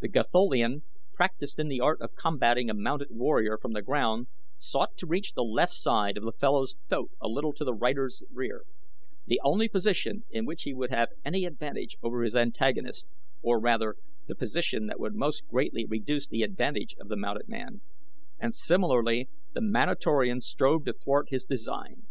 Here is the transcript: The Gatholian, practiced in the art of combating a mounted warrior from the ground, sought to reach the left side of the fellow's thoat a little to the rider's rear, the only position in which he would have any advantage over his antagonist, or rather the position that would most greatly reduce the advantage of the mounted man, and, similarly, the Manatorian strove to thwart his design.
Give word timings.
The 0.00 0.08
Gatholian, 0.08 0.80
practiced 1.12 1.58
in 1.58 1.68
the 1.68 1.78
art 1.78 2.00
of 2.00 2.14
combating 2.14 2.70
a 2.70 2.72
mounted 2.72 3.08
warrior 3.10 3.58
from 3.60 3.72
the 3.74 3.82
ground, 3.82 4.28
sought 4.56 4.96
to 4.96 5.06
reach 5.06 5.34
the 5.34 5.44
left 5.44 5.74
side 5.74 6.16
of 6.16 6.24
the 6.24 6.32
fellow's 6.32 6.76
thoat 6.88 7.10
a 7.20 7.28
little 7.28 7.52
to 7.52 7.66
the 7.66 7.74
rider's 7.74 8.22
rear, 8.32 8.62
the 9.26 9.38
only 9.44 9.68
position 9.68 10.24
in 10.30 10.46
which 10.46 10.62
he 10.62 10.72
would 10.72 10.88
have 10.88 11.10
any 11.22 11.44
advantage 11.44 11.98
over 12.02 12.22
his 12.22 12.34
antagonist, 12.34 13.08
or 13.42 13.60
rather 13.60 13.96
the 14.26 14.34
position 14.34 14.86
that 14.86 14.98
would 14.98 15.14
most 15.14 15.46
greatly 15.48 15.84
reduce 15.84 16.26
the 16.26 16.40
advantage 16.42 16.96
of 16.98 17.08
the 17.08 17.16
mounted 17.16 17.46
man, 17.46 17.82
and, 18.40 18.54
similarly, 18.54 19.28
the 19.52 19.60
Manatorian 19.60 20.40
strove 20.40 20.86
to 20.86 20.94
thwart 20.94 21.26
his 21.28 21.44
design. 21.44 22.04